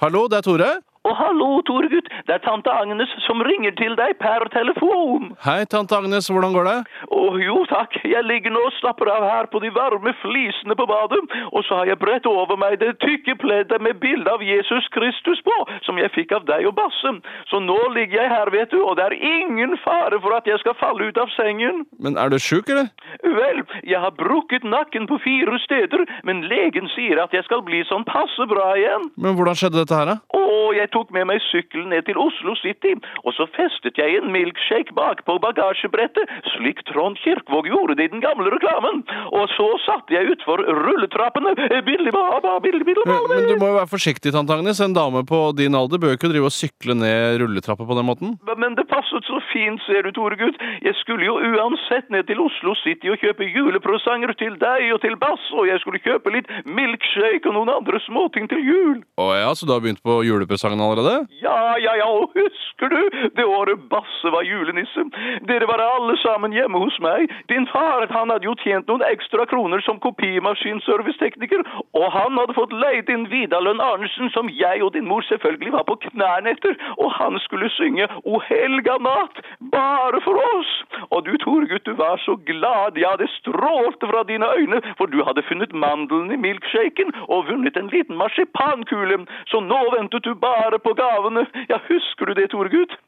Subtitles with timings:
[0.00, 0.68] Hallo, det er Tore.
[1.10, 2.06] Å, hallo, Toregutt.
[2.28, 5.32] Det er tante Agnes som ringer til deg per telefon.
[5.42, 6.74] Hei, tante Agnes, hvordan går det?
[7.10, 7.96] Å, jo takk.
[8.06, 11.18] Jeg ligger nå og slapper av her på de varme flisene på badet,
[11.50, 15.42] og så har jeg bredt over meg det tykke pleddet med bilde av Jesus Kristus
[15.46, 15.56] på,
[15.88, 17.14] som jeg fikk av deg og Basse.
[17.50, 20.62] Så nå ligger jeg her, vet du, og det er ingen fare for at jeg
[20.62, 21.82] skal falle ut av sengen.
[21.98, 22.92] Men er du sjuk, eller?
[23.24, 27.82] Vel, jeg har brukket nakken på fire steder, men legen sier at jeg skal bli
[27.90, 29.10] sånn passe bra igjen.
[29.18, 30.18] Men hvordan skjedde dette her, da?
[30.38, 30.46] Å,
[30.76, 32.92] jeg tok med meg sykkelen ned til Oslo City,
[33.24, 38.24] og så festet jeg en milkshake bakpå bagasjebrettet, slik Trond Kirkvåg gjorde det i den
[38.24, 39.02] gamle reklamen.
[39.32, 41.54] Og så satte jeg utfor rulletrappene,
[41.86, 44.80] Billibaba, baba, billig, billig Men, men du må jo være forsiktig, tante Agnes.
[44.84, 48.08] En dame på din alder bør jo ikke drive og sykle ned rulletrappa på den
[48.08, 48.36] måten.
[48.60, 50.58] Men det passet så fint, ser du, Toregutt.
[50.84, 55.16] Jeg skulle jo uansett ned til Oslo City og kjøpe julepresanger til deg og til
[55.20, 58.98] Bass, og jeg skulle kjøpe litt milkshake og noen andre småting til jul.
[59.20, 61.26] Å ja, så du har begynt på julepresangen allerede?
[61.42, 63.00] Ja, ja, ja, og husker du
[63.36, 65.04] det året Basse var julenisse?
[65.48, 67.30] Dere var alle sammen hjemme hos meg.
[67.52, 71.64] Din far han hadde jo tjent noen ekstra kroner som kopimaskinservicetekniker,
[71.98, 75.86] og han hadde fått leid inn Vidar Arnesen, som jeg og din mor selvfølgelig var
[75.88, 80.69] på knærne etter, og han skulle synge O helga natt, bare for oss.
[81.30, 85.46] Du, Torgutt, du var så glad, ja, det strålte fra dine øyne, for du hadde
[85.48, 89.20] funnet mandelen i milkshaken og vunnet en liten marsipankule,
[89.50, 91.46] så nå ventet du bare på gavene.
[91.70, 92.98] Ja, husker du det, Torgut?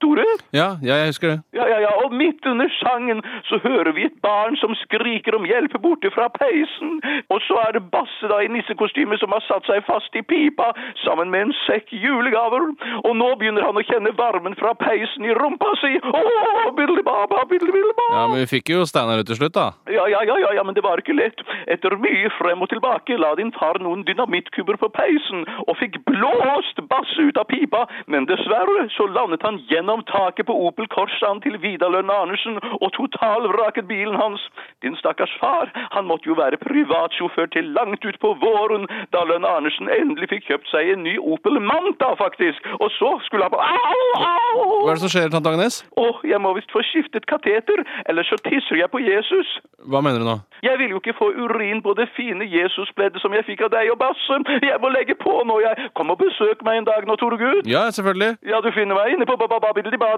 [0.00, 0.24] Tore?
[0.52, 1.38] Ja, ja, jeg husker det.
[1.54, 5.46] Ja, ja, ja, og midt under sangen så hører vi et barn som skriker om
[5.46, 6.98] hjelp borte fra peisen.
[7.30, 10.72] Og så er det Basse da i nissekostyme som har satt seg fast i pipa
[11.04, 12.66] sammen med en sekk julegaver.
[13.04, 15.92] Og nå begynner han å kjenne varmen fra peisen i rumpa si.
[16.02, 18.16] Åh, billig baba, billig, billig baba.
[18.16, 19.70] Ja, Men vi fikk jo Steinar ut til slutt, da.
[19.90, 21.44] Ja, ja, ja, ja, ja, men det var ikke lett.
[21.70, 26.82] Etter mye frem og tilbake la din far noen dynamittkubber på peisen og fikk blåst
[26.90, 31.58] Basse ut av pipa, men dessverre så landet han gjennom taket på Opel Corsaen til
[31.62, 34.40] Vidar Lønn Arnesen og totalvraket bilen hans.
[34.82, 39.90] Din stakkars far, han måtte jo være privatsjåfør til langt utpå våren da Lønn Arnesen
[39.92, 42.64] endelig fikk kjøpt seg en ny Opel Manta, faktisk.
[42.80, 44.64] Og så skulle han på Au, au!
[44.84, 45.82] Hva er det som skjer, tante Agnes?
[46.00, 49.58] Å, jeg må visst få skiftet kateter, ellers så tisser jeg på Jesus.
[49.90, 50.38] Hva mener du nå?
[50.62, 53.84] Jeg vil jo ikke få urin på det fine Jesuspleddet som jeg fikk av deg
[53.94, 54.34] og Basse.
[54.70, 55.74] Jeg må legge på nå, jeg.
[55.96, 57.64] Kom og besøk meg en dag nå, Torgud.
[57.66, 58.32] Ja, selvfølgelig.
[58.52, 60.08] Ja, du finner meg inne på bildibababildibba.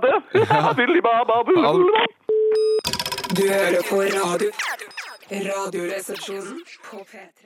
[3.32, 4.50] Du hører på radio.
[5.32, 6.58] Radioresepsjonen
[6.90, 7.42] på P3.